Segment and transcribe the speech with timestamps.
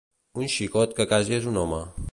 [0.43, 1.85] Un xicot que casi és un home